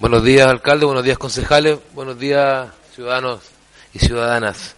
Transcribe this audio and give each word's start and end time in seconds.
Buenos 0.00 0.24
días, 0.24 0.46
alcalde. 0.46 0.86
Buenos 0.86 1.04
días, 1.04 1.18
concejales. 1.18 1.78
Buenos 1.92 2.18
días, 2.18 2.70
ciudadanos 2.94 3.42
y 3.92 3.98
ciudadanas. 3.98 4.74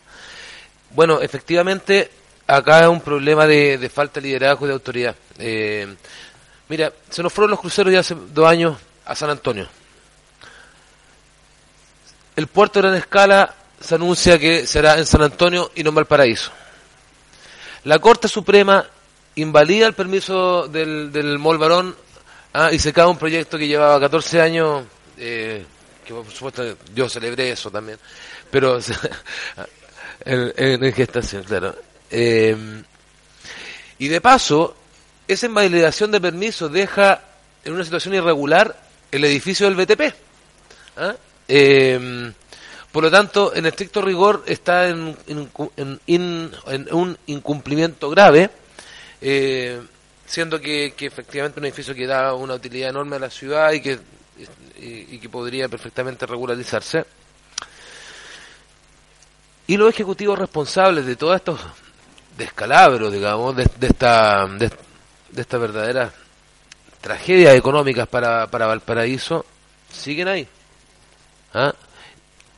Bueno, 0.90 1.20
efectivamente, 1.20 2.10
acá 2.44 2.80
es 2.80 2.88
un 2.88 3.00
problema 3.00 3.46
de, 3.46 3.88
falta 3.88 4.20
de 4.20 4.26
liderazgo 4.26 4.66
y 4.66 4.68
de 4.68 4.72
autoridad. 4.72 5.14
Eh, 5.38 5.94
mira, 6.68 6.92
se 7.08 7.22
nos 7.22 7.32
fueron 7.32 7.52
los 7.52 7.60
cruceros 7.60 7.92
ya 7.92 8.00
hace 8.00 8.16
dos 8.34 8.50
años 8.50 8.76
a 9.04 9.14
San 9.14 9.30
Antonio. 9.30 9.68
El 12.34 12.48
puerto 12.48 12.80
de 12.80 12.88
gran 12.88 12.98
escala 12.98 13.54
se 13.80 13.94
anuncia 13.94 14.40
que 14.40 14.66
será 14.66 14.98
en 14.98 15.06
San 15.06 15.22
Antonio 15.22 15.70
y 15.76 15.84
no 15.84 15.90
en 15.90 15.94
Valparaíso. 15.94 16.50
La 17.84 18.00
Corte 18.00 18.26
Suprema 18.26 18.84
invalida 19.36 19.86
el 19.86 19.94
permiso 19.94 20.66
del, 20.66 21.12
del 21.12 21.38
Mol 21.38 21.58
Barón 21.58 21.94
ah, 22.54 22.72
y 22.72 22.80
se 22.80 22.92
cae 22.92 23.06
un 23.06 23.18
proyecto 23.18 23.56
que 23.56 23.68
llevaba 23.68 24.00
14 24.00 24.40
años 24.40 24.84
eh, 25.24 25.64
que 26.04 26.12
por 26.12 26.28
supuesto 26.28 26.76
yo 26.92 27.08
celebré 27.08 27.52
eso 27.52 27.70
también, 27.70 27.96
pero 28.50 28.80
en, 30.24 30.92
gestación, 30.92 31.44
claro. 31.44 31.76
Eh, 32.10 32.82
y 33.98 34.08
de 34.08 34.20
paso, 34.20 34.76
esa 35.28 35.46
invalidación 35.46 36.10
de 36.10 36.20
permiso 36.20 36.68
deja 36.68 37.22
en 37.64 37.72
una 37.72 37.84
situación 37.84 38.14
irregular 38.14 38.76
el 39.12 39.24
edificio 39.24 39.70
del 39.70 39.76
BTP. 39.76 40.12
¿ah? 40.96 41.14
Eh, 41.46 42.32
por 42.90 43.04
lo 43.04 43.10
tanto, 43.10 43.54
en 43.54 43.66
estricto 43.66 44.02
rigor 44.02 44.42
está 44.46 44.88
en, 44.88 45.16
un 46.08 47.18
incumplimiento 47.26 48.10
grave, 48.10 48.50
siendo 50.26 50.60
que, 50.60 50.94
que 50.96 51.06
efectivamente 51.06 51.60
un 51.60 51.66
edificio 51.66 51.94
que 51.94 52.08
da 52.08 52.34
una 52.34 52.54
utilidad 52.54 52.90
enorme 52.90 53.16
a 53.16 53.20
la 53.20 53.30
ciudad 53.30 53.70
y 53.70 53.80
que 53.80 54.00
y, 54.78 55.18
que 55.18 55.28
podría 55.28 55.68
perfectamente 55.68 56.26
regularizarse. 56.26 57.04
Y 59.66 59.76
los 59.76 59.90
ejecutivos 59.90 60.38
responsables 60.38 61.06
de 61.06 61.16
todos 61.16 61.36
estos 61.36 61.60
descalabros, 62.36 63.12
digamos, 63.12 63.54
de, 63.56 63.68
esta, 63.80 64.46
de, 64.46 64.70
esta 65.36 65.58
verdadera 65.58 66.12
tragedia 67.00 67.54
económicas 67.54 68.08
para, 68.08 68.46
para 68.48 68.66
Valparaíso, 68.66 69.44
siguen 69.90 70.28
ahí. 70.28 70.48
¿Ah? 71.54 71.72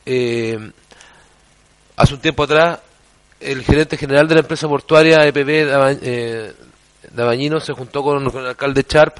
Eh, 0.05 0.71
hace 1.95 2.13
un 2.13 2.21
tiempo 2.21 2.43
atrás, 2.43 2.79
el 3.39 3.63
gerente 3.63 3.97
general 3.97 4.27
de 4.27 4.35
la 4.35 4.41
empresa 4.41 4.67
portuaria 4.67 5.25
EPB 5.25 5.49
eh, 6.01 6.53
Dabañino 7.11 7.59
se 7.59 7.73
juntó 7.73 8.03
con, 8.03 8.25
el 8.25 8.47
alcalde 8.47 8.83
Charp 8.83 9.17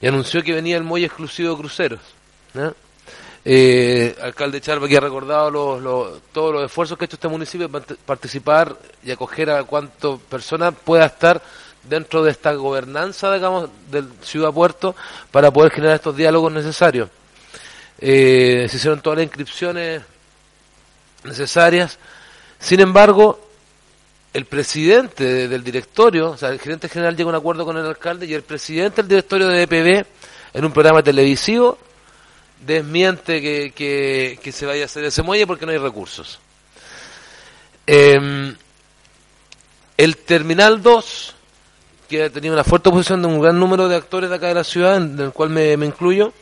y 0.00 0.06
anunció 0.06 0.42
que 0.42 0.52
venía 0.52 0.76
el 0.76 0.84
muelle 0.84 1.06
exclusivo 1.06 1.50
de 1.50 1.56
cruceros. 1.56 2.00
Eh, 3.46 4.16
alcalde 4.22 4.60
Charva 4.60 4.88
que 4.88 4.96
ha 4.96 5.00
recordado 5.00 6.20
todos 6.32 6.54
los 6.54 6.64
esfuerzos 6.64 6.96
que 6.96 7.04
ha 7.04 7.06
hecho 7.06 7.16
este 7.16 7.28
municipio 7.28 7.68
para 7.68 7.84
participar 8.06 8.74
y 9.02 9.10
acoger 9.10 9.50
a 9.50 9.64
cuántas 9.64 10.18
personas 10.20 10.74
pueda 10.82 11.06
estar 11.06 11.42
dentro 11.88 12.22
de 12.22 12.30
esta 12.30 12.54
gobernanza, 12.54 13.32
digamos, 13.32 13.68
del 13.90 14.08
ciudad 14.22 14.52
puerto 14.52 14.96
para 15.30 15.50
poder 15.50 15.72
generar 15.72 15.96
estos 15.96 16.16
diálogos 16.16 16.52
necesarios. 16.52 17.10
Eh, 17.98 18.66
se 18.68 18.76
hicieron 18.76 19.00
todas 19.00 19.18
las 19.18 19.24
inscripciones 19.24 20.02
necesarias. 21.24 21.98
Sin 22.58 22.80
embargo, 22.80 23.38
el 24.34 24.46
presidente 24.46 25.48
del 25.48 25.62
directorio, 25.62 26.32
o 26.32 26.36
sea, 26.36 26.48
el 26.48 26.58
gerente 26.58 26.88
general 26.88 27.16
llega 27.16 27.28
a 27.28 27.30
un 27.30 27.36
acuerdo 27.36 27.64
con 27.64 27.76
el 27.76 27.86
alcalde 27.86 28.26
y 28.26 28.34
el 28.34 28.42
presidente 28.42 29.02
del 29.02 29.08
directorio 29.08 29.46
de 29.46 29.62
EPB, 29.62 30.06
en 30.54 30.64
un 30.64 30.72
programa 30.72 31.04
televisivo, 31.04 31.78
desmiente 32.66 33.40
que, 33.40 34.38
que, 34.42 34.52
se 34.52 34.66
vaya 34.66 34.82
a 34.82 34.86
hacer 34.86 35.04
ese 35.04 35.22
muelle 35.22 35.46
porque 35.46 35.64
no 35.66 35.72
hay 35.72 35.78
recursos. 35.78 36.40
Em, 37.86 38.56
el 39.96 40.16
Terminal 40.16 40.82
2, 40.82 41.34
que 42.08 42.24
ha 42.24 42.30
tenido 42.30 42.54
una 42.54 42.64
fuerte 42.64 42.88
oposición 42.88 43.22
de 43.22 43.28
un 43.28 43.40
gran 43.40 43.58
número 43.58 43.88
de 43.88 43.94
actores 43.94 44.30
de 44.30 44.36
acá 44.36 44.48
de 44.48 44.54
la 44.54 44.64
ciudad, 44.64 44.96
en 44.96 45.16
el 45.18 45.32
cual 45.32 45.50
me, 45.50 45.74
incluyo, 45.74 46.32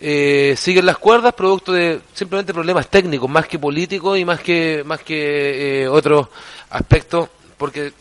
eh, 0.00 0.54
siguen 0.56 0.86
las 0.86 0.98
cuerdas 0.98 1.34
producto 1.34 1.72
de 1.72 2.00
simplemente 2.14 2.54
problemas 2.54 2.88
técnicos, 2.88 3.28
más 3.28 3.48
que 3.48 3.58
políticos 3.58 4.16
y 4.18 4.24
más 4.24 4.40
que, 4.40 4.82
más 4.84 5.00
que 5.02 5.82
eh, 5.82 5.88
otros 5.88 6.28
aspecto, 6.70 7.28
porque 7.56 7.92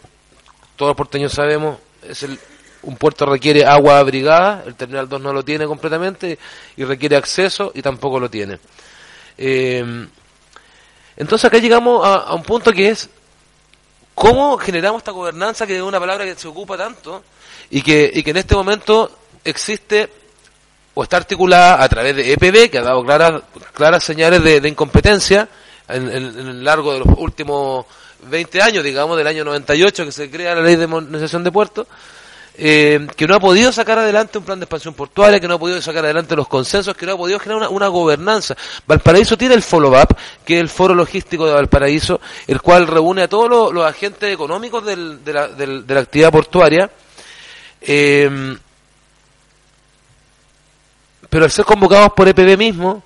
todos 0.75 0.91
los 0.91 0.97
porteños 0.97 1.33
sabemos, 1.33 1.79
es 2.07 2.21
el, 2.21 2.39
un 2.83 2.97
puerto 2.97 3.25
requiere 3.25 3.65
agua 3.65 3.97
abrigada, 3.97 4.63
el 4.67 4.75
Terminal 4.75 5.09
2 5.09 5.21
no 5.21 5.33
lo 5.33 5.43
tiene 5.43 5.65
completamente 5.65 6.37
y 6.75 6.83
requiere 6.83 7.15
acceso 7.15 7.71
y 7.73 7.81
tampoco 7.81 8.19
lo 8.19 8.29
tiene. 8.29 8.59
Eh, 9.37 10.07
entonces 11.15 11.45
acá 11.45 11.57
llegamos 11.57 12.05
a, 12.05 12.33
un 12.35 12.43
punto 12.43 12.71
que 12.71 12.89
es 12.89 13.09
cómo 14.13 14.57
generamos 14.59 14.99
esta 14.99 15.11
gobernanza, 15.11 15.65
que 15.65 15.77
es 15.77 15.81
una 15.81 15.99
palabra 15.99 16.25
que 16.25 16.35
se 16.35 16.47
ocupa 16.47 16.77
tanto 16.77 17.23
y 17.71 17.81
que, 17.81 18.11
y 18.13 18.21
que 18.21 18.29
en 18.29 18.37
este 18.37 18.55
momento 18.55 19.17
existe 19.43 20.26
o 20.97 21.03
está 21.03 21.17
articulada 21.17 21.83
a 21.83 21.87
través 21.87 22.15
de 22.15 22.33
EPB, 22.33 22.71
que 22.71 22.79
ha 22.79 22.81
dado 22.81 23.03
claras, 23.05 23.43
claras 23.71 24.03
señales 24.03 24.43
de, 24.43 24.67
incompetencia 24.67 25.47
en, 25.87 26.07
el 26.09 26.63
largo 26.63 26.91
de 26.91 26.99
los 27.01 27.07
últimos 27.19 27.85
20 28.23 28.63
años, 28.63 28.83
digamos, 28.83 29.15
del 29.15 29.27
año 29.27 29.45
98 29.45 30.05
que 30.05 30.11
se 30.11 30.31
crea 30.31 30.55
la 30.55 30.63
ley 30.63 30.75
de 30.75 30.87
modernización 30.87 31.43
de 31.43 31.51
puertos, 31.51 31.85
eh, 32.57 33.05
que 33.15 33.27
no 33.27 33.35
ha 33.35 33.39
podido 33.39 33.71
sacar 33.71 33.99
adelante 33.99 34.39
un 34.39 34.43
plan 34.43 34.59
de 34.59 34.63
expansión 34.63 34.95
portuaria, 34.95 35.39
que 35.39 35.47
no 35.47 35.53
ha 35.53 35.59
podido 35.59 35.79
sacar 35.83 36.03
adelante 36.03 36.35
los 36.35 36.47
consensos, 36.47 36.97
que 36.97 37.05
no 37.05 37.11
ha 37.11 37.17
podido 37.17 37.37
generar 37.37 37.69
una, 37.69 37.89
gobernanza. 37.89 38.57
Valparaíso 38.87 39.37
tiene 39.37 39.53
el 39.53 39.61
follow-up, 39.61 40.17
que 40.43 40.55
es 40.55 40.61
el 40.61 40.69
foro 40.69 40.95
logístico 40.95 41.45
de 41.45 41.53
Valparaíso, 41.53 42.19
el 42.47 42.59
cual 42.59 42.87
reúne 42.87 43.21
a 43.21 43.27
todos 43.27 43.71
los, 43.71 43.85
agentes 43.85 44.33
económicos 44.33 44.83
de, 44.83 44.95
la, 45.31 45.47
de, 45.47 45.83
la, 45.87 45.99
actividad 45.99 46.31
portuaria. 46.31 46.89
Eh, 47.81 48.57
pero 51.29 51.45
al 51.45 51.51
ser 51.51 51.65
convocados 51.65 52.13
por 52.13 52.27
EPB 52.27 52.57
mismo, 52.57 53.03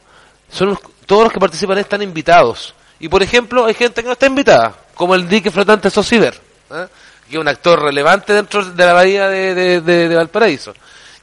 son 0.49 0.77
todos 1.05 1.23
los 1.23 1.33
que 1.33 1.39
participan 1.39 1.77
están 1.77 2.01
invitados. 2.01 2.73
Y 2.99 3.09
por 3.09 3.23
ejemplo, 3.23 3.65
hay 3.65 3.73
gente 3.73 4.01
que 4.01 4.07
no 4.07 4.13
está 4.13 4.27
invitada 4.27 4.75
como 4.93 5.15
el 5.15 5.27
dique 5.27 5.49
flotante 5.49 5.89
Sosiver, 5.89 6.39
¿eh? 6.69 6.87
que 7.27 7.35
es 7.35 7.41
un 7.41 7.47
actor 7.47 7.81
relevante 7.81 8.33
dentro 8.33 8.63
de 8.63 8.85
la 8.85 8.93
bahía 8.93 9.27
de, 9.27 10.15
Valparaíso. 10.15 10.73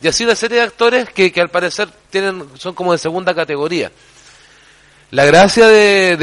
Y 0.01 0.09
así 0.09 0.25
una 0.25 0.35
serie 0.35 0.59
de 0.59 0.65
actores 0.65 1.11
que, 1.11 1.33
al 1.41 1.49
parecer 1.49 1.89
tienen 2.11 2.49
son 2.55 2.75
como 2.75 2.93
de 2.93 2.99
segunda 2.99 3.35
categoría. 3.35 3.93
La 5.13 5.25
gracia 5.25 5.69
de, 5.69 6.17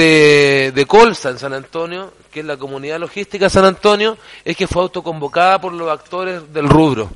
de, 0.74 0.85
Colsa 0.85 1.30
en 1.30 1.40
San 1.40 1.53
Antonio, 1.53 2.14
que 2.31 2.41
es 2.41 2.46
la 2.46 2.58
comunidad 2.58 3.00
logística 3.00 3.46
de 3.46 3.50
San 3.50 3.66
Antonio, 3.66 4.18
es 4.44 4.56
que 4.56 4.68
fue 4.68 4.81
autoconvocada 4.81 5.59
por 5.59 5.74
los 5.74 5.90
actores 5.90 6.53
del 6.53 6.68
rubro. 6.68 7.09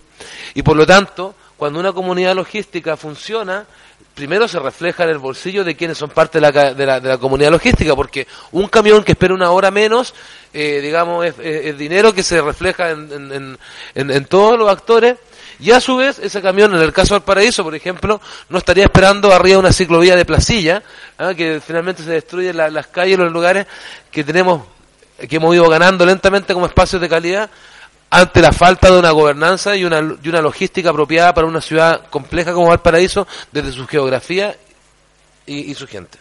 Y 0.54 0.64
por 0.64 0.76
lo 0.76 0.88
tanto, 0.88 1.36
cuando 1.60 1.78
una 1.82 1.92
comunidad 1.92 2.36
logística 2.36 2.96
funciona, 2.96 3.66
primero 4.16 4.48
se 4.48 4.60
refleja 4.60 5.04
en 5.04 5.10
el 5.10 5.18
bolsillo 5.18 5.66
de 5.66 5.76
quienes 5.76 5.98
son 5.98 6.10
parte 6.10 6.40
de 6.40 6.42
la, 6.50 6.74
de 6.74 6.86
la, 6.86 7.02
de 7.02 7.10
la 7.10 7.18
comunidad 7.18 7.52
logística, 7.52 7.94
porque 7.98 8.28
un 8.54 8.70
camión 8.70 9.04
que 9.04 9.12
espera 9.12 9.34
una 9.34 9.52
hora 9.52 9.70
menos, 9.70 10.14
eh, 10.54 10.80
digamos, 10.82 11.26
es, 11.26 11.78
dinero 11.78 12.14
que 12.14 12.24
se 12.24 12.42
refleja 12.42 12.92
en, 12.92 13.58
en, 13.94 14.12
en, 14.12 14.26
todos 14.26 14.58
los 14.58 14.70
actores, 14.70 15.18
y 15.60 15.72
a 15.72 15.82
su 15.82 15.98
vez, 15.98 16.18
ese 16.20 16.42
camión, 16.42 16.74
en 16.74 16.82
el 16.82 16.94
caso 16.94 17.16
del 17.16 17.24
paraíso, 17.24 17.62
por 17.62 17.76
ejemplo, 17.76 18.22
no 18.48 18.58
estaría 18.58 18.86
esperando 18.86 19.34
arriba 19.34 19.60
una 19.60 19.74
ciclovía 19.74 20.16
de 20.16 20.24
placilla, 20.24 20.82
¿ah? 21.18 21.34
que 21.36 21.60
finalmente 21.60 22.04
se 22.04 22.12
destruyen 22.12 22.56
las 22.56 22.88
calles, 22.88 23.20
los 23.20 23.34
lugares 23.34 23.68
que 24.10 24.24
tenemos, 24.24 24.62
que 25.28 25.36
hemos 25.36 25.54
ido 25.54 25.68
ganando 25.68 26.06
lentamente 26.06 26.54
como 26.54 26.68
espacios 26.68 27.02
de 27.02 27.10
calidad, 27.10 27.50
ante 28.10 28.42
la 28.42 28.52
falta 28.52 28.92
de 28.92 28.98
una 28.98 29.12
gobernanza 29.12 29.76
y 29.76 29.86
una, 29.86 30.00
y 30.22 30.30
una 30.30 30.42
logística 30.42 30.90
apropiada 30.90 31.34
para 31.34 31.48
una 31.48 31.62
ciudad 31.62 32.08
compleja 32.10 32.54
como 32.54 32.68
Valparaíso 32.68 33.28
desde 33.52 33.72
su 33.72 33.86
geografía 33.88 34.56
y, 35.46 35.74
su 35.74 35.88
gente. 35.88 36.18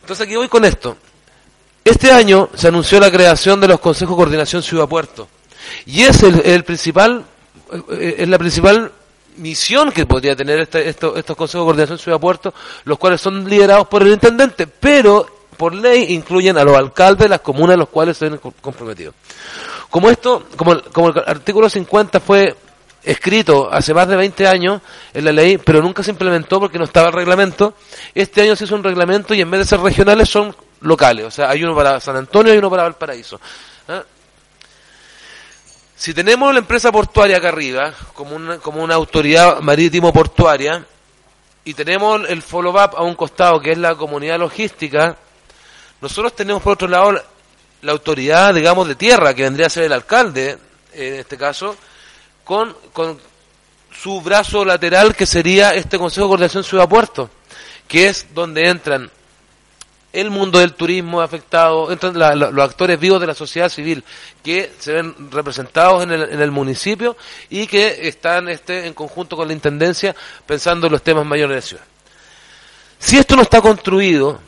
Entonces 0.00 0.26
aquí 0.26 0.36
voy 0.36 0.48
con 0.48 0.64
esto. 0.64 0.96
Este 1.84 2.10
año 2.10 2.48
se 2.54 2.68
anunció 2.68 2.98
la 2.98 3.10
creación 3.10 3.60
de 3.60 3.68
los 3.68 3.80
consejos 3.80 4.14
de 4.14 4.16
coordinación 4.16 4.62
ciudad-puerto 4.62 5.28
y 5.84 6.02
es 6.02 6.22
el, 6.22 6.64
principal, 6.64 7.24
eh, 7.92 8.16
es 8.18 8.28
la 8.28 8.38
principal 8.38 8.90
misión 9.36 9.92
que 9.92 10.06
podría 10.06 10.34
tener 10.34 10.60
este, 10.60 10.88
estos 10.88 11.36
consejos 11.36 11.52
de 11.52 11.66
coordinación 11.66 11.98
ciudad-puerto, 11.98 12.54
los 12.84 12.98
cuales 12.98 13.20
son 13.20 13.48
liderados 13.48 13.86
por 13.88 14.02
el 14.02 14.12
intendente, 14.12 14.66
pero 14.66 15.35
por 15.56 15.74
ley 15.74 16.06
incluyen 16.14 16.56
a 16.58 16.64
los 16.64 16.76
alcaldes 16.76 17.24
de 17.24 17.28
las 17.28 17.40
comunas 17.40 17.74
a 17.74 17.78
los 17.78 17.88
cuales 17.88 18.16
se 18.16 18.28
ven 18.28 18.40
comprometidos. 18.60 19.14
Como 19.90 20.10
esto, 20.10 20.46
como, 20.56 20.80
como 20.92 21.08
el 21.08 21.18
artículo 21.26 21.68
50 21.68 22.20
fue 22.20 22.56
escrito 23.02 23.72
hace 23.72 23.94
más 23.94 24.08
de 24.08 24.16
20 24.16 24.46
años 24.46 24.82
en 25.14 25.24
la 25.24 25.32
ley, 25.32 25.58
pero 25.58 25.80
nunca 25.80 26.02
se 26.02 26.10
implementó 26.10 26.58
porque 26.58 26.78
no 26.78 26.84
estaba 26.84 27.08
el 27.08 27.14
reglamento. 27.14 27.74
Este 28.14 28.42
año 28.42 28.56
se 28.56 28.64
hizo 28.64 28.74
un 28.74 28.82
reglamento 28.82 29.32
y 29.32 29.40
en 29.40 29.50
vez 29.50 29.60
de 29.60 29.66
ser 29.66 29.80
regionales 29.80 30.28
son 30.28 30.54
locales. 30.80 31.24
O 31.24 31.30
sea, 31.30 31.48
hay 31.50 31.62
uno 31.62 31.74
para 31.74 32.00
San 32.00 32.16
Antonio 32.16 32.52
y 32.52 32.58
uno 32.58 32.68
para 32.68 32.82
Valparaíso. 32.82 33.40
¿Ah? 33.88 34.02
Si 35.94 36.12
tenemos 36.12 36.52
la 36.52 36.58
empresa 36.58 36.92
portuaria 36.92 37.38
acá 37.38 37.48
arriba, 37.48 37.94
como 38.12 38.36
una, 38.36 38.58
como 38.58 38.82
una 38.82 38.96
autoridad 38.96 39.60
marítimo 39.60 40.12
portuaria, 40.12 40.84
y 41.64 41.74
tenemos 41.74 42.28
el 42.28 42.42
follow-up 42.42 42.96
a 42.96 43.02
un 43.02 43.14
costado 43.14 43.60
que 43.60 43.72
es 43.72 43.78
la 43.78 43.94
comunidad 43.94 44.38
logística, 44.38 45.16
nosotros 46.00 46.34
tenemos 46.34 46.62
por 46.62 46.74
otro 46.74 46.88
lado 46.88 47.12
la 47.82 47.92
autoridad, 47.92 48.54
digamos, 48.54 48.88
de 48.88 48.94
tierra, 48.94 49.34
que 49.34 49.42
vendría 49.42 49.66
a 49.66 49.70
ser 49.70 49.84
el 49.84 49.92
alcalde, 49.92 50.58
en 50.92 51.14
este 51.14 51.36
caso, 51.36 51.76
con, 52.44 52.76
con 52.92 53.18
su 53.92 54.20
brazo 54.20 54.64
lateral 54.64 55.14
que 55.14 55.26
sería 55.26 55.74
este 55.74 55.98
Consejo 55.98 56.26
de 56.26 56.28
Coordinación 56.28 56.64
Ciudad-Puerto, 56.64 57.30
que 57.88 58.08
es 58.08 58.26
donde 58.34 58.68
entran 58.68 59.10
el 60.12 60.30
mundo 60.30 60.58
del 60.58 60.74
turismo 60.74 61.20
afectado, 61.20 61.92
entran 61.92 62.38
los 62.38 62.64
actores 62.64 62.98
vivos 62.98 63.20
de 63.20 63.26
la 63.26 63.34
sociedad 63.34 63.68
civil 63.68 64.02
que 64.42 64.72
se 64.78 64.92
ven 64.92 65.30
representados 65.30 66.02
en 66.02 66.12
el, 66.12 66.22
en 66.22 66.40
el 66.40 66.50
municipio 66.50 67.16
y 67.50 67.66
que 67.66 68.08
están 68.08 68.48
este, 68.48 68.86
en 68.86 68.94
conjunto 68.94 69.36
con 69.36 69.46
la 69.48 69.54
Intendencia 69.54 70.16
pensando 70.46 70.86
en 70.86 70.92
los 70.92 71.02
temas 71.02 71.26
mayores 71.26 71.50
de 71.50 71.60
la 71.60 71.66
ciudad. 71.66 71.84
Si 72.98 73.18
esto 73.18 73.36
no 73.36 73.42
está 73.42 73.60
construido, 73.60 74.40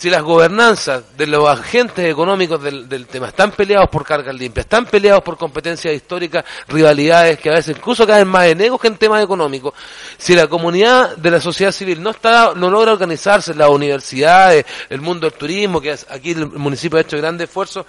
si 0.00 0.08
las 0.08 0.22
gobernanzas 0.22 1.14
de 1.14 1.26
los 1.26 1.46
agentes 1.46 2.10
económicos 2.10 2.62
del, 2.62 3.06
tema 3.06 3.28
están 3.28 3.50
peleados 3.50 3.90
por 3.90 4.02
cargas 4.02 4.34
limpias, 4.34 4.64
están 4.64 4.86
peleados 4.86 5.22
por 5.22 5.36
competencias 5.36 5.94
históricas, 5.94 6.42
rivalidades 6.68 7.38
que 7.38 7.50
a 7.50 7.56
veces 7.56 7.76
incluso 7.76 8.06
caen 8.06 8.26
más 8.26 8.46
en 8.46 8.62
egos 8.62 8.80
que 8.80 8.86
en 8.86 8.96
temas 8.96 9.22
económicos, 9.22 9.74
si 10.16 10.34
la 10.34 10.46
comunidad 10.46 11.18
de 11.18 11.30
la 11.30 11.38
sociedad 11.38 11.70
civil 11.70 12.02
no 12.02 12.12
está, 12.12 12.54
no 12.56 12.70
logra 12.70 12.92
organizarse, 12.92 13.52
las 13.52 13.68
universidades, 13.68 14.64
el 14.88 15.02
mundo 15.02 15.28
del 15.28 15.38
turismo, 15.38 15.82
que 15.82 15.94
aquí 16.08 16.30
el 16.30 16.46
municipio 16.46 16.96
ha 16.96 17.02
hecho 17.02 17.18
grandes 17.18 17.50
esfuerzos, 17.50 17.84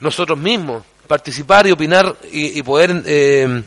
nosotros 0.00 0.38
mismos, 0.38 0.84
participar 1.06 1.66
y 1.66 1.72
opinar 1.72 2.16
y, 2.32 2.62
poder 2.62 3.02
eh, 3.04 3.62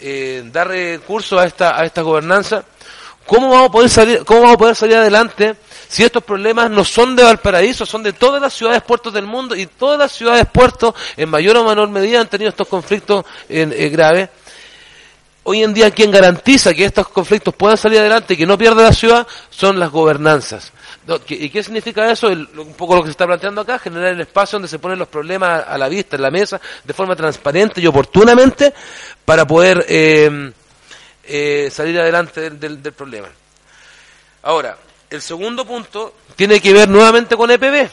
eh, 0.00 0.42
dar 0.50 0.68
recursos 0.68 1.38
a 1.38 1.44
esta, 1.44 1.78
a 1.78 1.84
esta 1.84 2.00
gobernanza, 2.00 2.64
¿cómo 3.28 3.50
vamos 3.50 3.68
a 3.68 3.72
poder 3.72 3.90
salir, 3.90 4.24
cómo 4.24 4.40
vamos 4.40 4.54
a 4.54 4.58
poder 4.58 4.74
salir 4.74 4.96
adelante? 4.96 5.54
si 5.88 6.04
estos 6.04 6.22
problemas 6.22 6.70
no 6.70 6.84
son 6.84 7.16
de 7.16 7.24
Valparaíso, 7.24 7.86
son 7.86 8.02
de 8.02 8.12
todas 8.12 8.40
las 8.40 8.52
ciudades 8.52 8.82
puertos 8.82 9.12
del 9.12 9.26
mundo 9.26 9.56
y 9.56 9.66
todas 9.66 9.98
las 9.98 10.12
ciudades 10.12 10.46
puertos 10.46 10.94
en 11.16 11.30
mayor 11.30 11.56
o 11.56 11.64
menor 11.64 11.88
medida 11.88 12.20
han 12.20 12.28
tenido 12.28 12.50
estos 12.50 12.68
conflictos 12.68 13.24
eh, 13.48 13.88
graves. 13.90 14.28
Hoy 15.44 15.62
en 15.62 15.72
día 15.72 15.90
quien 15.90 16.10
garantiza 16.10 16.74
que 16.74 16.84
estos 16.84 17.08
conflictos 17.08 17.54
puedan 17.54 17.78
salir 17.78 18.00
adelante 18.00 18.34
y 18.34 18.36
que 18.36 18.44
no 18.44 18.58
pierda 18.58 18.82
la 18.82 18.92
ciudad 18.92 19.26
son 19.48 19.80
las 19.80 19.90
gobernanzas. 19.90 20.72
¿Y 21.28 21.48
qué 21.48 21.62
significa 21.62 22.10
eso? 22.10 22.28
un 22.28 22.74
poco 22.76 22.96
lo 22.96 23.00
que 23.00 23.06
se 23.06 23.12
está 23.12 23.26
planteando 23.26 23.62
acá, 23.62 23.78
generar 23.78 24.12
el 24.12 24.20
espacio 24.20 24.56
donde 24.56 24.68
se 24.68 24.78
ponen 24.78 24.98
los 24.98 25.08
problemas 25.08 25.64
a 25.66 25.78
la 25.78 25.88
vista, 25.88 26.16
en 26.16 26.22
la 26.22 26.30
mesa, 26.30 26.60
de 26.84 26.92
forma 26.92 27.16
transparente 27.16 27.80
y 27.80 27.86
oportunamente 27.86 28.74
para 29.24 29.46
poder 29.46 29.86
eh, 29.88 30.52
eh, 31.28 31.70
salir 31.70 32.00
adelante 32.00 32.50
del 32.50 32.80
problema. 32.92 33.28
Ahora, 34.42 34.78
el 35.10 35.22
segundo 35.22 35.64
punto 35.64 36.14
tiene 36.36 36.60
que 36.60 36.72
ver 36.72 36.88
nuevamente 36.88 37.36
con 37.36 37.50
EPB, 37.50 37.88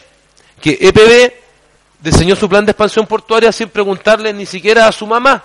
que 0.61 0.77
EPB 0.79 1.33
diseñó 1.99 2.35
su 2.35 2.47
plan 2.47 2.65
de 2.65 2.71
expansión 2.71 3.07
portuaria 3.07 3.51
sin 3.51 3.69
preguntarle 3.69 4.33
ni 4.33 4.45
siquiera 4.45 4.87
a 4.87 4.91
su 4.91 5.07
mamá, 5.07 5.43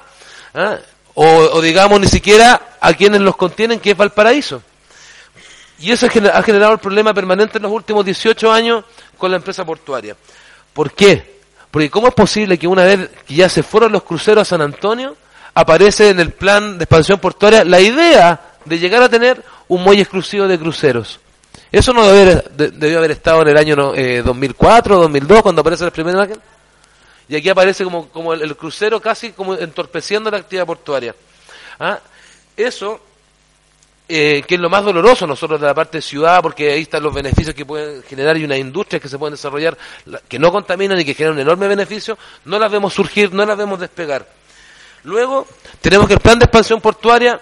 ¿ah? 0.55 0.79
o, 1.15 1.61
digamos 1.61 2.01
ni 2.01 2.07
siquiera 2.07 2.77
a 2.81 2.93
quienes 2.95 3.21
los 3.21 3.37
contienen, 3.37 3.81
que 3.81 3.93
es 3.93 3.97
Valparaíso. 3.97 4.63
Y 5.79 5.91
eso 5.93 6.07
ha 6.07 6.43
generado 6.43 6.73
el 6.75 6.79
problema 6.79 7.15
permanente 7.15 7.57
en 7.57 7.63
los 7.63 7.73
últimos 7.73 8.05
18 8.05 8.53
años 8.53 8.85
con 9.17 9.31
la 9.31 9.39
empresa 9.39 9.65
portuaria. 9.65 10.15
¿Por 10.75 10.93
qué? 10.93 11.41
Porque 11.71 11.89
¿cómo 11.89 12.09
es 12.09 12.15
posible 12.15 12.59
que 12.59 12.67
una 12.67 12.85
vez 12.85 13.09
que 13.27 13.35
ya 13.35 13.49
se 13.49 13.63
fueron 13.63 13.93
los 13.93 14.03
cruceros 14.03 14.43
a 14.43 14.45
San 14.45 14.61
Antonio, 14.61 15.17
aparece 15.55 16.11
en 16.11 16.21
el 16.21 16.33
plan 16.33 16.79
de 16.79 16.85
expansión 16.85 17.19
portuaria 17.19 17.65
la 17.65 17.81
idea 17.81 18.41
de 18.65 18.79
llegar 18.79 19.03
a 19.03 19.09
tener 19.09 19.43
un 19.69 19.83
muelle 19.83 20.03
exclusivo 20.03 20.47
de 20.47 20.59
cruceros? 20.59 21.21
Eso 21.73 21.93
no 21.93 22.07
debió 22.07 22.99
haber, 22.99 23.13
estado 23.13 23.43
en 23.43 23.49
el 23.49 23.57
año 23.57 23.95
eh, 23.95 24.23
2004, 24.25 24.97
2002, 25.03 25.43
cuando 25.43 25.61
aparece 25.61 25.85
el 25.85 25.93
primer 25.93 26.15
imagen. 26.15 26.39
Y 27.29 27.37
aquí 27.37 27.49
aparece 27.49 27.85
como, 27.85 28.35
el, 28.35 28.57
crucero 28.57 29.01
casi 29.01 29.31
como 29.31 29.55
entorpeciendo 29.55 30.31
la 30.33 30.39
actividad 30.39 30.67
portuaria. 30.67 31.15
¿Ah? 31.79 32.01
Eso, 32.57 33.01
eh, 34.09 34.43
que 34.49 34.57
es 34.57 34.61
lo 34.61 34.69
más 34.69 34.85
doloroso 34.85 35.29
nosotros 35.29 35.61
de 35.61 35.67
la 35.69 35.75
parte 35.75 36.03
ciudad, 36.03 36.43
porque 36.43 36.73
ahí 36.73 36.83
están 36.83 37.05
los 37.05 37.15
beneficios 37.15 37.55
que 37.55 37.65
pueden 37.65 38.03
generar 38.03 38.37
y 38.37 38.45
unas 38.45 38.59
industrias 38.59 39.01
que 39.01 39.09
se 39.09 39.17
pueden 39.17 39.35
desarrollar 39.35 39.79
que 40.29 40.41
no 40.41 40.51
contaminan 40.51 40.99
y 40.99 41.05
que 41.05 41.15
generan 41.15 41.37
un 41.37 41.43
enorme 41.43 41.69
beneficio, 41.69 42.19
no 42.47 42.59
las 42.59 42.71
vemos 42.73 42.93
surgir, 42.93 43.33
no 43.33 43.47
las 43.47 43.57
vemos 43.57 43.79
despegar. 43.79 44.27
Luego, 45.05 45.47
tenemos 45.81 46.07
que 46.07 46.15
el 46.15 46.21
plan 46.21 46.39
de 46.39 46.45
expansión 46.45 46.81
portuaria 46.81 47.41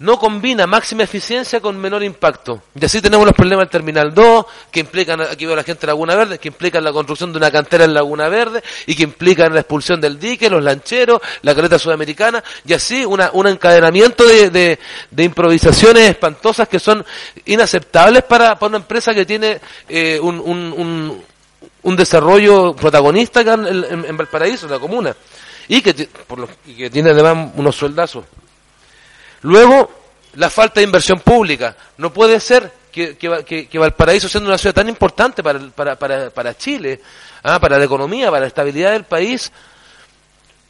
no 0.00 0.18
combina 0.18 0.66
máxima 0.66 1.02
eficiencia 1.02 1.60
con 1.60 1.76
menor 1.76 2.04
impacto. 2.04 2.62
Y 2.78 2.84
así 2.84 3.00
tenemos 3.00 3.26
los 3.26 3.34
problemas 3.34 3.64
del 3.64 3.70
Terminal 3.70 4.14
2, 4.14 4.46
que 4.70 4.80
implican, 4.80 5.20
aquí 5.22 5.44
veo 5.44 5.56
la 5.56 5.64
gente 5.64 5.82
de 5.82 5.86
Laguna 5.88 6.14
Verde, 6.14 6.38
que 6.38 6.48
implican 6.48 6.84
la 6.84 6.92
construcción 6.92 7.32
de 7.32 7.38
una 7.38 7.50
cantera 7.50 7.84
en 7.84 7.94
Laguna 7.94 8.28
Verde, 8.28 8.62
y 8.86 8.94
que 8.94 9.02
implican 9.02 9.52
la 9.52 9.60
expulsión 9.60 10.00
del 10.00 10.18
dique, 10.18 10.48
los 10.48 10.62
lancheros, 10.62 11.20
la 11.42 11.54
caleta 11.54 11.78
sudamericana, 11.78 12.42
y 12.64 12.72
así 12.72 13.04
una, 13.04 13.30
un 13.32 13.48
encadenamiento 13.48 14.24
de, 14.24 14.50
de, 15.10 15.24
improvisaciones 15.24 16.08
espantosas 16.08 16.68
que 16.68 16.78
son 16.78 17.04
inaceptables 17.44 18.22
para, 18.22 18.56
para 18.56 18.68
una 18.68 18.78
empresa 18.78 19.12
que 19.12 19.26
tiene 19.26 19.60
eh, 19.88 20.20
un, 20.22 20.38
un, 20.38 21.24
un, 21.82 21.96
desarrollo 21.96 22.74
protagonista 22.76 23.40
acá 23.40 23.54
en, 23.54 24.04
en, 24.04 24.16
Valparaíso, 24.16 24.68
la 24.68 24.78
comuna, 24.78 25.14
y 25.68 25.82
que, 25.82 26.08
por 26.26 26.38
lo, 26.38 26.48
y 26.66 26.74
que 26.74 26.90
tiene 26.90 27.10
además 27.10 27.52
unos 27.54 27.76
sueldazos 27.76 28.24
Luego, 29.42 29.90
la 30.34 30.50
falta 30.50 30.80
de 30.80 30.84
inversión 30.84 31.20
pública. 31.20 31.76
No 31.96 32.12
puede 32.12 32.40
ser 32.40 32.72
que, 32.90 33.16
que, 33.16 33.78
Valparaíso, 33.78 34.28
siendo 34.28 34.48
una 34.48 34.58
ciudad 34.58 34.74
tan 34.74 34.88
importante 34.88 35.42
para, 35.42 35.60
para, 35.70 35.96
para, 35.96 36.30
para 36.30 36.56
Chile, 36.56 37.00
¿ah? 37.42 37.60
para 37.60 37.78
la 37.78 37.84
economía, 37.84 38.30
para 38.30 38.40
la 38.40 38.46
estabilidad 38.48 38.92
del 38.92 39.04
país, 39.04 39.52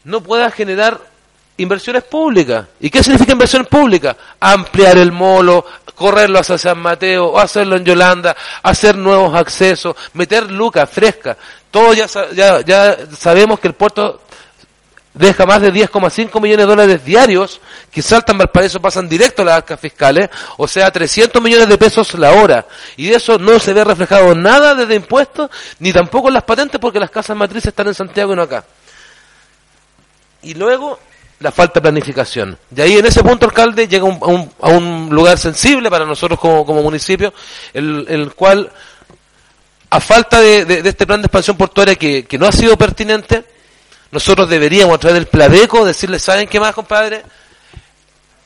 no 0.04 0.22
pueda 0.22 0.50
generar 0.50 1.00
inversiones 1.56 2.04
públicas. 2.04 2.66
¿Y 2.80 2.90
qué 2.90 3.02
significa 3.02 3.32
inversión 3.32 3.64
pública? 3.64 4.16
Ampliar 4.38 4.98
el 4.98 5.12
molo, 5.12 5.64
correrlo 5.94 6.38
hacia 6.38 6.58
San 6.58 6.78
Mateo, 6.78 7.26
o 7.26 7.38
hacerlo 7.38 7.76
en 7.76 7.84
Yolanda, 7.84 8.36
hacer 8.62 8.96
nuevos 8.96 9.34
accesos, 9.34 9.96
meter 10.12 10.50
lucas 10.50 10.88
frescas. 10.90 11.36
Todos 11.70 11.96
ya, 11.96 12.06
ya, 12.32 12.60
ya 12.60 12.96
sabemos 13.16 13.58
que 13.58 13.68
el 13.68 13.74
puerto 13.74 14.22
deja 15.14 15.46
más 15.46 15.60
de 15.60 15.72
10,5 15.72 16.40
millones 16.40 16.66
de 16.66 16.70
dólares 16.70 17.04
diarios 17.04 17.60
que 17.90 18.02
saltan 18.02 18.38
Valparaíso, 18.38 18.80
pasan 18.80 19.08
directo 19.08 19.42
a 19.42 19.44
las 19.44 19.56
arcas 19.56 19.80
fiscales, 19.80 20.28
o 20.56 20.68
sea, 20.68 20.90
300 20.90 21.42
millones 21.42 21.68
de 21.68 21.78
pesos 21.78 22.14
la 22.14 22.32
hora. 22.32 22.66
Y 22.96 23.08
de 23.08 23.16
eso 23.16 23.38
no 23.38 23.58
se 23.58 23.72
ve 23.72 23.84
reflejado 23.84 24.34
nada 24.34 24.74
desde 24.74 24.94
impuestos, 24.94 25.50
ni 25.78 25.92
tampoco 25.92 26.28
en 26.28 26.34
las 26.34 26.44
patentes, 26.44 26.80
porque 26.80 27.00
las 27.00 27.10
casas 27.10 27.36
matrices 27.36 27.68
están 27.68 27.88
en 27.88 27.94
Santiago 27.94 28.32
y 28.32 28.36
no 28.36 28.42
acá. 28.42 28.64
Y 30.42 30.54
luego, 30.54 30.98
la 31.40 31.50
falta 31.50 31.74
de 31.74 31.82
planificación. 31.82 32.56
Y 32.74 32.80
ahí 32.80 32.98
en 32.98 33.06
ese 33.06 33.22
punto, 33.22 33.46
alcalde, 33.46 33.88
llega 33.88 34.06
a, 34.06 34.68
un, 34.70 35.08
lugar 35.10 35.38
sensible 35.38 35.90
para 35.90 36.04
nosotros 36.04 36.38
como, 36.38 36.82
municipio, 36.82 37.32
el, 37.72 38.32
cual, 38.36 38.70
a 39.90 40.00
falta 40.00 40.40
de, 40.40 40.82
este 40.84 41.06
plan 41.06 41.20
de 41.20 41.26
expansión 41.26 41.56
portuaria 41.56 41.96
que 41.96 42.38
no 42.38 42.46
ha 42.46 42.52
sido 42.52 42.76
pertinente, 42.76 43.57
nosotros 44.10 44.48
deberíamos 44.48 44.94
a 44.94 44.98
través 44.98 45.14
del 45.14 45.26
Pladeco 45.26 45.84
decirles, 45.84 46.22
¿saben 46.22 46.48
qué 46.48 46.58
más, 46.58 46.74
compadre? 46.74 47.22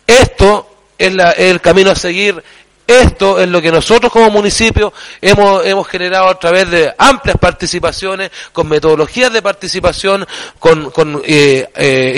Esto 0.06 0.68
es, 0.98 1.14
el 1.36 1.60
camino 1.60 1.90
a 1.90 1.94
seguir, 1.94 2.42
esto 2.86 3.40
es 3.40 3.48
lo 3.48 3.62
que 3.62 3.70
nosotros 3.70 4.12
como 4.12 4.28
municipio 4.30 4.92
hemos, 5.20 5.64
hemos 5.64 5.86
generado 5.86 6.28
a 6.28 6.38
través 6.38 6.68
de 6.70 6.92
amplias 6.98 7.36
participaciones, 7.38 8.30
con 8.52 8.68
metodologías 8.68 9.32
de 9.32 9.40
participación, 9.40 10.26
con, 10.58 10.90
con 10.90 11.22
eh, 11.24 11.68
eh, 11.74 12.12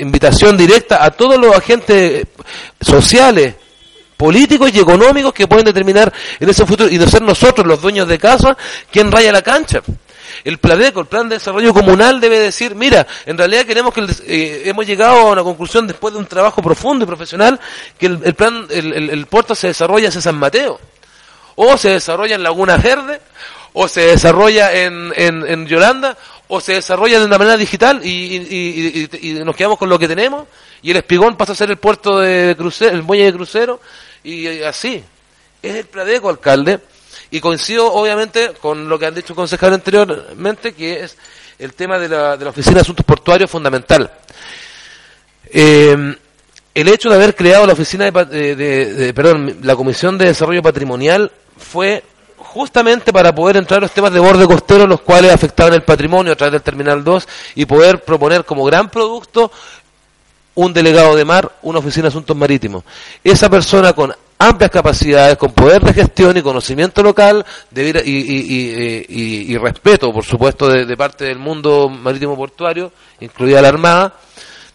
invitación 0.00 0.56
directa 0.56 1.04
a 1.04 1.10
todos 1.12 1.38
los 1.38 1.56
agentes 1.56 2.26
sociales, 2.80 3.54
políticos 4.16 4.70
y 4.74 4.80
económicos 4.80 5.32
que 5.32 5.48
pueden 5.48 5.64
determinar 5.64 6.12
en 6.38 6.48
ese 6.50 6.66
futuro 6.66 6.90
y 6.90 6.98
de 6.98 7.08
ser 7.08 7.22
nosotros 7.22 7.66
los 7.66 7.80
dueños 7.80 8.06
de 8.06 8.18
casa 8.18 8.56
quien 8.90 9.10
raya 9.10 9.32
la 9.32 9.42
cancha. 9.42 9.80
El 10.44 10.58
PLADECO, 10.58 11.00
el 11.00 11.06
Plan 11.06 11.28
de 11.28 11.36
Desarrollo 11.36 11.72
Comunal, 11.74 12.20
debe 12.20 12.38
decir, 12.38 12.74
mira, 12.74 13.06
en 13.26 13.36
realidad 13.36 13.64
queremos 13.64 13.92
que 13.92 14.06
eh, 14.26 14.62
hemos 14.66 14.86
llegado 14.86 15.20
a 15.20 15.32
una 15.32 15.42
conclusión 15.42 15.86
después 15.86 16.14
de 16.14 16.20
un 16.20 16.26
trabajo 16.26 16.62
profundo 16.62 17.04
y 17.04 17.06
profesional 17.06 17.60
que 17.98 18.06
el, 18.06 18.34
plan, 18.34 18.66
el, 18.70 19.10
el, 19.10 19.26
puerto 19.26 19.54
se 19.54 19.68
desarrolla 19.68 20.06
en 20.06 20.22
San 20.22 20.38
Mateo, 20.38 20.80
o 21.56 21.76
se 21.76 21.90
desarrolla 21.90 22.34
en 22.34 22.42
Laguna 22.42 22.76
Verde, 22.76 23.20
o 23.72 23.88
se 23.88 24.02
desarrolla 24.02 24.72
en, 24.72 25.12
en, 25.16 25.46
en 25.46 25.66
Yolanda, 25.66 26.16
o 26.48 26.60
se 26.60 26.74
desarrolla 26.74 27.20
de 27.20 27.26
una 27.26 27.38
manera 27.38 27.56
digital 27.56 28.00
y, 28.04 29.08
y, 29.22 29.32
nos 29.44 29.54
quedamos 29.54 29.78
con 29.78 29.88
lo 29.88 29.98
que 29.98 30.08
tenemos, 30.08 30.46
y 30.82 30.90
el 30.90 30.96
espigón 30.96 31.36
pasa 31.36 31.52
a 31.52 31.56
ser 31.56 31.70
el 31.70 31.76
puerto 31.76 32.18
de 32.18 32.56
crucero, 32.56 32.90
el 32.92 33.02
muelle 33.02 33.26
de 33.26 33.32
crucero, 33.32 33.80
y 34.24 34.62
así. 34.62 35.02
Es 35.62 35.74
el 35.74 35.84
Pladeco, 35.86 36.30
alcalde, 36.30 36.80
y 37.30 37.40
coincido 37.40 37.92
obviamente 37.92 38.52
con 38.60 38.88
lo 38.88 38.98
que 38.98 39.06
han 39.06 39.14
dicho 39.14 39.34
concejales 39.34 39.76
anteriormente, 39.76 40.72
que 40.72 41.04
es 41.04 41.16
el 41.58 41.74
tema 41.74 41.98
de 41.98 42.08
la, 42.08 42.36
de 42.36 42.44
la 42.44 42.50
Oficina 42.50 42.76
de 42.76 42.80
Asuntos 42.80 43.04
Portuarios 43.04 43.50
fundamental. 43.50 44.10
Eh, 45.52 46.16
el 46.74 46.88
hecho 46.88 47.10
de 47.10 47.16
haber 47.16 47.34
creado 47.34 47.66
la 47.66 47.72
oficina 47.72 48.10
de, 48.10 48.56
de, 48.56 49.14
perdón, 49.14 49.58
la 49.62 49.74
Comisión 49.74 50.16
de 50.16 50.26
Desarrollo 50.26 50.62
Patrimonial 50.62 51.30
fue 51.56 52.04
justamente 52.36 53.12
para 53.12 53.34
poder 53.34 53.56
entrar 53.56 53.78
a 53.78 53.82
los 53.82 53.90
temas 53.90 54.12
de 54.12 54.20
borde 54.20 54.46
costero, 54.46 54.86
los 54.86 55.00
cuales 55.00 55.32
afectaban 55.32 55.74
el 55.74 55.82
patrimonio 55.82 56.32
a 56.32 56.36
través 56.36 56.52
del 56.52 56.62
Terminal 56.62 57.04
2 57.04 57.28
y 57.56 57.66
poder 57.66 58.02
proponer 58.02 58.44
como 58.44 58.64
gran 58.64 58.88
producto 58.88 59.50
un 60.54 60.72
delegado 60.72 61.14
de 61.16 61.24
mar, 61.24 61.52
una 61.62 61.78
oficina 61.78 62.04
de 62.04 62.08
asuntos 62.08 62.36
marítimos. 62.36 62.84
Esa 63.22 63.48
persona 63.48 63.92
con 63.92 64.14
amplias 64.40 64.70
capacidades, 64.70 65.36
con 65.36 65.52
poder 65.52 65.82
de 65.82 65.92
gestión 65.92 66.36
y 66.36 66.42
conocimiento 66.42 67.02
local 67.02 67.44
y, 67.76 69.56
respeto, 69.58 70.12
por 70.12 70.24
supuesto, 70.24 70.68
de, 70.68 70.96
parte 70.96 71.26
del 71.26 71.38
mundo 71.38 71.90
marítimo 71.90 72.34
portuario, 72.36 72.90
incluida 73.20 73.60
la 73.60 73.68
Armada, 73.68 74.14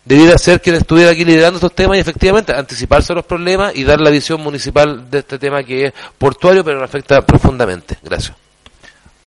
debiera 0.05 0.37
ser 0.37 0.61
quien 0.61 0.75
estuviera 0.75 1.11
aquí 1.11 1.25
liderando 1.25 1.57
estos 1.57 1.73
temas 1.73 1.97
y 1.97 1.99
efectivamente 1.99 2.53
anticiparse 2.53 3.11
a 3.11 3.15
los 3.15 3.25
problemas 3.25 3.75
y 3.75 3.83
dar 3.83 3.99
la 3.99 4.11
visión 4.11 4.39
municipal 4.39 5.09
de 5.09 5.19
este 5.19 5.39
tema 5.39 5.63
que 5.63 5.87
es 5.87 5.93
portuario 6.17 6.63
pero 6.63 6.79
nos 6.79 6.87
afecta 6.87 7.21
profundamente. 7.25 7.97
Gracias. 8.03 8.44